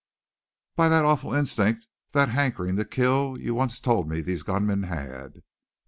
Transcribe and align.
"By 0.75 0.89
that 0.89 1.05
awful 1.05 1.35
instinct, 1.35 1.85
that 2.13 2.29
hankering 2.29 2.75
to 2.77 2.85
kill, 2.85 3.37
you 3.39 3.53
once 3.53 3.79
told 3.79 4.09
me 4.09 4.21
these 4.21 4.41
gunmen 4.41 4.81
had." 4.81 5.43